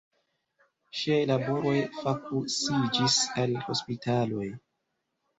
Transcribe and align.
Ŝiaj 0.99 1.17
laboroj 1.31 1.73
fokusiĝis 1.97 3.17
al 3.43 3.53
hospitaloj. 3.67 4.49